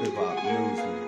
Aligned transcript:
Hip 0.00 0.14
hop 0.14 0.44
moves 0.44 1.07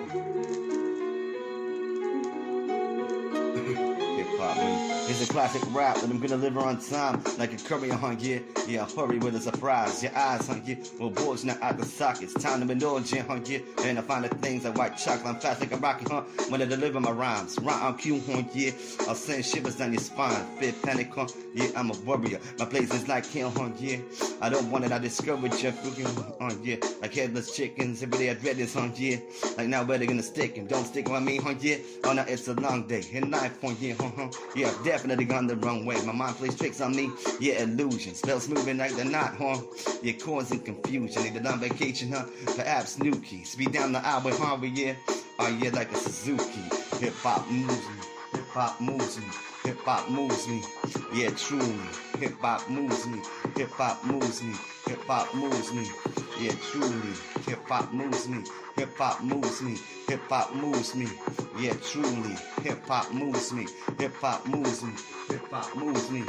It's 5.11 5.29
a 5.29 5.33
classic 5.33 5.63
rap 5.75 5.97
that 5.97 6.05
I'm 6.05 6.21
gonna 6.21 6.29
deliver 6.29 6.61
on 6.61 6.81
time 6.81 7.21
like 7.37 7.53
a 7.53 7.57
courier, 7.57 7.95
huh? 7.95 8.15
Yeah, 8.21 8.39
yeah, 8.69 8.87
hurry 8.95 9.19
with 9.19 9.35
a 9.35 9.41
surprise. 9.41 10.05
Your 10.05 10.17
eyes, 10.17 10.47
huh? 10.47 10.61
Yeah, 10.65 10.77
well, 11.01 11.11
boys 11.11 11.45
not 11.45 11.61
out 11.63 11.79
the 11.79 11.85
sockets. 11.85 12.33
Time 12.35 12.65
to 12.65 12.73
indulge 12.73 13.13
in, 13.13 13.27
huh? 13.27 13.41
Yeah, 13.45 13.59
and 13.83 13.99
I 13.99 14.03
find 14.03 14.25
the 14.25 14.29
things 14.37 14.65
like 14.65 14.79
white 14.79 14.97
chocolate. 14.97 15.27
I'm 15.27 15.41
fast 15.41 15.61
like 15.61 15.73
a 15.73 15.79
rocket, 15.79 16.09
huh? 16.09 16.21
When 16.49 16.63
I 16.63 16.65
deliver 16.65 17.01
my 17.01 17.11
rhymes, 17.11 17.59
right 17.59 17.83
on 17.83 17.99
cue, 17.99 18.23
huh? 18.25 18.45
Yeah, 18.55 18.71
I'll 19.09 19.17
send 19.17 19.45
shivers 19.45 19.75
down 19.77 19.93
your 19.93 20.01
spine. 20.01 20.47
Fit 20.61 20.81
panic, 20.81 21.13
huh? 21.13 21.27
Yeah, 21.55 21.71
I'm 21.75 21.91
a 21.91 21.95
warrior. 22.07 22.39
My 22.61 22.67
place 22.67 22.95
is 22.95 23.09
like 23.09 23.27
hell, 23.27 23.51
huh? 23.51 23.71
Yeah, 23.81 23.97
I 24.41 24.49
don't 24.49 24.71
want 24.71 24.85
it, 24.85 24.93
I 24.93 24.99
discourage 24.99 25.61
you. 25.61 25.73
Huh? 26.41 26.55
Yeah, 26.63 26.77
like 27.03 27.15
headless 27.15 27.57
chickens. 27.57 28.01
Every 28.05 28.17
day 28.17 28.31
I 28.31 28.35
dread 28.35 28.59
this, 28.59 28.75
huh? 28.75 28.89
Yeah, 28.95 29.17
like 29.59 29.67
now 29.67 29.83
where 29.83 29.99
they 29.99 30.07
gonna 30.07 30.23
stick 30.23 30.57
and 30.57 30.69
don't 30.69 30.85
stick 30.85 31.09
with 31.09 31.23
me, 31.25 31.39
huh? 31.39 31.55
Yeah, 31.61 31.79
oh, 32.05 32.13
now 32.13 32.27
it's 32.29 32.47
a 32.47 32.55
long 32.55 32.87
day. 32.87 33.03
And 33.13 33.29
knife, 33.33 33.59
huh? 33.61 33.75
Yeah, 33.81 33.95
huh? 33.99 34.29
Yeah, 34.55 34.71
definitely 35.01 35.25
gone 35.25 35.47
the 35.47 35.57
wrong 35.57 35.87
way. 35.87 35.97
My 36.05 36.13
mind 36.13 36.37
plays 36.37 36.55
tricks 36.59 36.83
on 36.83 36.95
me. 36.95 37.11
Yeah, 37.41 37.63
illusion. 37.63 38.15
Spells 38.15 38.51
moving 38.51 38.77
like 38.77 38.93
they're 38.93 39.07
not, 39.07 39.35
huh? 39.35 39.57
Yeah, 40.03 40.13
causing 40.13 40.61
confusion. 40.61 41.23
Needed 41.23 41.47
on 41.47 41.59
vacation, 41.59 42.13
huh? 42.13 42.27
Perhaps 42.55 42.99
Newquay. 42.99 43.45
Speed 43.45 43.73
down 43.73 43.93
the 43.93 44.07
aisle 44.07 44.21
with 44.23 44.39
Harvey, 44.39 44.69
yeah. 44.69 44.93
Oh, 45.39 45.49
yeah, 45.59 45.71
like 45.71 45.91
a 45.93 45.97
Suzuki. 45.97 46.61
Hip 46.99 47.15
hop 47.15 47.51
moves 47.51 47.89
me. 47.89 47.95
Hip 48.33 48.47
hop 48.49 48.79
moves 48.79 49.19
me. 49.19 49.27
Hip 49.65 49.79
hop 49.79 50.11
moves 50.11 50.47
me. 50.47 50.63
Yeah, 51.15 51.31
truly. 51.31 51.81
Hip 52.19 52.39
hop 52.39 52.69
moves 52.69 53.07
me. 53.07 53.23
Hip 53.57 53.71
hop 53.71 54.05
moves 54.05 54.43
me. 54.43 54.55
Hip 54.87 55.03
hop 55.07 55.35
moves 55.35 55.73
me. 55.73 55.89
Yeah, 56.41 56.55
truly. 56.73 57.13
Hip 57.47 57.69
hop 57.69 57.93
moves 57.93 58.27
me. 58.27 58.43
Hip 58.77 58.97
hop 58.97 59.23
moves 59.23 59.61
me. 59.61 59.77
Hip 60.09 60.23
hop 60.31 60.55
moves 60.55 60.95
me. 60.95 61.07
Yeah, 61.59 61.75
truly. 61.75 62.35
Hip 62.63 62.87
hop 62.89 63.13
moves 63.13 63.53
me. 63.53 63.67
Hip 63.99 64.15
hop 64.17 64.47
moves 64.47 64.83
me. 64.83 64.93
Hip 65.31 65.49
hop 65.51 65.77
moves 65.77 66.11
me. 66.11 66.25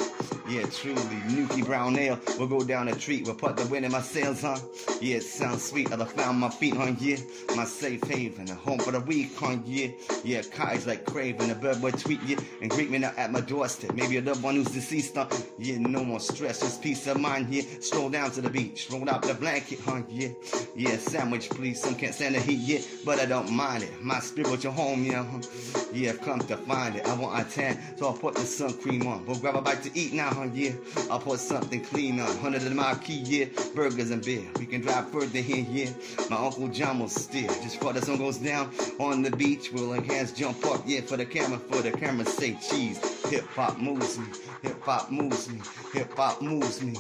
Yeah, 0.48 0.66
truly. 0.66 1.00
Nuki 1.30 1.66
Brown 1.66 1.98
Ale. 1.98 2.20
We'll 2.38 2.48
go 2.48 2.64
down 2.64 2.88
a 2.88 2.96
treat. 2.96 3.26
We'll 3.26 3.36
put 3.36 3.58
the 3.58 3.66
wind 3.68 3.86
in 3.86 3.92
my 3.92 4.02
sails, 4.02 4.42
huh? 4.42 4.58
Yeah, 5.00 5.18
it 5.18 5.24
sounds 5.24 5.64
sweet. 5.64 5.92
I'll 5.92 6.06
found 6.06 6.40
my 6.40 6.50
feet, 6.50 6.76
huh? 6.76 6.94
Yeah. 7.00 7.18
My 7.56 7.64
safe 7.64 8.04
haven. 8.04 8.50
A 8.50 8.54
home 8.54 8.80
for 8.80 8.92
the 8.92 9.00
weak, 9.00 9.32
huh? 9.36 9.58
Yeah. 9.66 9.88
Yeah, 10.24 10.42
Kai's 10.42 10.86
like 10.86 11.06
craving. 11.06 11.50
A 11.50 11.56
bird 11.56 11.82
boy 11.82 11.92
tweet, 11.92 12.22
yeah. 12.24 12.38
And 12.62 12.70
greet 12.70 12.92
me 12.92 13.00
now 13.00 13.14
at 13.18 13.32
my 13.32 13.42
doorstep. 13.42 13.94
Maybe 13.96 14.18
a 14.18 14.22
loved 14.22 14.44
one 14.44 14.56
who's 14.56 14.68
deceased, 14.68 15.16
huh? 15.16 15.28
Yeah, 15.58 15.78
no 15.80 16.04
more 16.04 16.20
stress. 16.20 16.60
Just 16.60 16.84
peace 16.84 17.08
of 17.08 17.20
mind, 17.20 17.52
yeah. 17.52 17.64
Stroll 17.80 18.10
down 18.10 18.30
to 18.32 18.42
the 18.42 18.50
beach. 18.50 18.88
Roll 18.92 19.10
out 19.10 19.24
the 19.24 19.34
blanket, 19.34 19.80
huh? 19.84 20.02
Yeah. 20.10 20.30
Yeah, 20.76 20.98
sandwich, 20.98 21.50
please. 21.50 21.82
Some 21.82 21.96
can't 21.96 22.14
stand 22.14 22.36
the 22.36 22.40
heat, 22.40 22.60
yeah. 22.60 22.80
But 23.06 23.20
I 23.20 23.26
don't 23.26 23.52
mind 23.52 23.84
it. 23.84 24.04
My 24.04 24.20
spiritual 24.20 24.74
home, 24.74 25.04
yeah. 25.06 25.26
Yeah, 25.94 26.14
come 26.14 26.40
to 26.40 26.58
find 26.58 26.98
it. 26.98 27.08
I 27.08 27.14
want 27.16 27.40
a 27.40 27.50
tan, 27.50 27.80
so 27.98 28.08
I'll 28.08 28.14
put 28.14 28.36
the 28.36 28.42
sun 28.42 28.74
cream 28.92 29.08
on. 29.08 29.26
We'll 29.26 29.38
grab 29.38 29.56
a 29.56 29.62
bite 29.62 29.84
to 29.84 29.92
eat 29.98 30.14
now, 30.14 30.30
huh? 30.30 30.48
Yeah. 30.54 30.74
I'll 31.10 31.20
put 31.20 31.40
something 31.40 31.82
clean 31.82 32.20
on. 32.20 32.30
Under 32.46 32.60
the 32.60 32.72
marquee, 32.72 33.22
yeah. 33.26 33.46
Burgers 33.76 34.12
and 34.12 34.24
beer. 34.24 34.44
We 34.60 34.66
can 34.66 34.82
drive 34.82 35.10
further 35.10 35.40
here, 35.40 35.66
yeah. 35.70 35.90
My 36.30 36.38
Uncle 36.38 36.68
John 36.68 37.00
will 37.00 37.10
steer. 37.10 37.48
Just 37.48 37.80
before 37.80 37.94
the 37.94 38.02
sun 38.02 38.18
goes 38.18 38.38
down 38.38 38.72
on 39.00 39.22
the 39.22 39.32
beach, 39.32 39.72
we'll 39.72 39.94
hands 40.02 40.32
jump 40.32 40.66
up, 40.66 40.84
yeah, 40.86 41.02
for 41.02 41.18
the 41.18 41.26
camera, 41.26 41.60
for 41.60 41.82
the 41.82 41.92
camera 41.92 42.26
say 42.26 42.58
cheese. 42.70 43.11
Hip 43.30 43.48
hop 43.56 43.78
moves 43.78 44.18
me. 44.18 44.26
Hip 44.64 44.82
hop 44.84 45.12
moves 45.12 45.50
me. 45.50 45.62
Hip 45.94 46.16
hop 46.16 46.42
moves 46.42 46.84
me. 46.84 46.94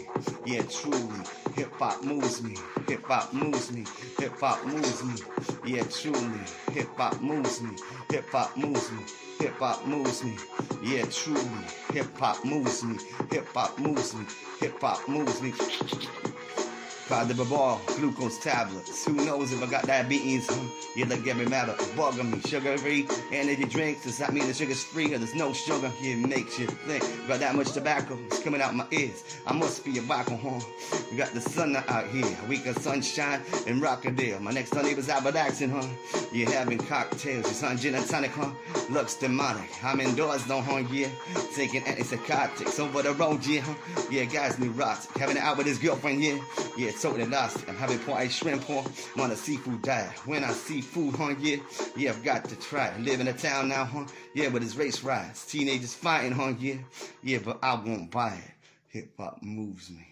Yeah, 0.45 0.61
truly. 0.63 1.19
Hip 1.55 1.73
hop 1.73 2.03
moves 2.03 2.41
me. 2.43 2.55
Hip 2.87 3.03
hop 3.05 3.33
moves 3.33 3.71
me. 3.71 3.85
Hip 4.19 4.39
hop 4.39 4.65
moves 4.65 5.03
me. 5.03 5.15
Yeah, 5.65 5.83
truly. 5.83 6.39
Hip 6.71 6.89
hop 6.97 7.21
moves 7.21 7.61
me. 7.61 7.71
Hip 8.09 8.29
hop 8.29 8.55
moves 8.55 8.91
me. 8.91 9.03
Hip 9.39 9.57
hop 9.59 9.85
moves 9.85 10.23
me. 10.23 10.35
Yeah, 10.83 11.05
truly. 11.05 11.41
Hip 11.93 12.17
hop 12.17 12.43
moves 12.45 12.83
me. 12.83 12.97
Hip 13.31 13.47
hop 13.53 13.77
moves 13.79 14.15
me. 14.15 14.25
Hip 14.59 14.79
hop 14.81 15.07
moves 15.09 15.41
me. 15.41 16.30
Cloud 17.11 17.27
the 17.27 17.93
glucose 17.97 18.37
tablets. 18.37 19.05
Who 19.05 19.11
knows 19.11 19.51
if 19.51 19.61
I 19.61 19.65
got 19.65 19.85
diabetes? 19.85 20.49
You 20.93 21.05
look 21.05 21.25
every 21.25 21.45
matter, 21.45 21.71
bugging 21.95 22.33
me. 22.33 22.41
Sugar 22.41 22.77
free 22.77 23.07
energy 23.31 23.63
drinks. 23.63 24.03
Does 24.03 24.17
that 24.17 24.33
mean 24.33 24.45
the 24.45 24.53
sugar's 24.53 24.83
free 24.83 25.13
or 25.13 25.19
there's 25.19 25.33
no 25.33 25.53
sugar? 25.53 25.89
It 26.01 26.27
makes 26.27 26.59
you 26.59 26.67
think. 26.67 27.01
Got 27.29 27.39
that 27.39 27.55
much 27.55 27.71
tobacco, 27.71 28.19
it's 28.25 28.43
coming 28.43 28.61
out 28.61 28.75
my 28.75 28.85
ears. 28.91 29.39
I 29.47 29.53
must 29.53 29.85
be 29.85 29.97
a 29.99 30.01
wacko, 30.01 30.37
huh? 30.37 30.59
We 31.09 31.15
got 31.15 31.33
the 31.33 31.39
sun 31.39 31.77
out 31.77 32.07
here, 32.07 32.37
a 32.43 32.47
week 32.49 32.65
of 32.65 32.77
sunshine 32.79 33.41
in 33.67 33.79
Rochdale. 33.79 34.41
My 34.41 34.51
next 34.51 34.71
door 34.71 34.83
neighbor's 34.83 35.07
Albert 35.07 35.37
Action, 35.37 35.69
huh? 35.69 35.87
You 36.33 36.45
having 36.47 36.77
cocktails, 36.77 37.45
your 37.45 37.53
son 37.53 37.77
gin 37.77 37.95
and 37.95 38.05
tonic, 38.05 38.31
huh? 38.31 38.51
Looks 38.89 39.15
demonic. 39.15 39.71
I'm 39.81 40.01
indoors, 40.01 40.43
though, 40.43 40.61
huh? 40.61 40.83
Yeah. 40.91 41.07
Taking 41.55 41.83
antipsychotics 41.83 42.81
over 42.81 43.01
the 43.01 43.13
road, 43.13 43.45
yeah, 43.45 43.61
huh? 43.61 43.75
Yeah, 44.11 44.25
guys 44.25 44.59
neurotic. 44.59 45.17
Having 45.17 45.37
it 45.37 45.43
out 45.43 45.57
with 45.57 45.67
his 45.67 45.77
girlfriend, 45.77 46.21
yeah. 46.21 46.37
Yeah, 46.77 46.91
lost 47.09 47.63
it. 47.63 47.69
I'm 47.69 47.75
having 47.75 47.99
poor 47.99 48.29
shrimp, 48.29 48.63
huh? 48.63 48.83
on 49.21 49.31
a 49.31 49.35
seafood 49.35 49.81
diet. 49.81 50.11
When 50.27 50.43
I 50.43 50.51
see 50.51 50.81
food, 50.81 51.15
huh? 51.15 51.35
Yeah. 51.39 51.57
Yeah, 51.95 52.11
I've 52.11 52.23
got 52.23 52.45
to 52.45 52.55
try. 52.55 52.95
Live 52.97 53.19
in 53.19 53.27
a 53.27 53.33
town 53.33 53.69
now, 53.69 53.85
huh? 53.85 54.05
Yeah, 54.35 54.49
but 54.49 54.61
it's 54.63 54.75
race 54.75 55.03
riots. 55.03 55.45
Teenagers 55.45 55.93
fighting, 55.93 56.31
huh? 56.31 56.53
Yeah. 56.59 56.75
Yeah, 57.23 57.39
but 57.43 57.59
I 57.63 57.75
won't 57.75 58.11
buy 58.11 58.35
it. 58.35 58.53
Hip 58.89 59.13
hop 59.17 59.41
moves 59.41 59.89
me. 59.89 60.10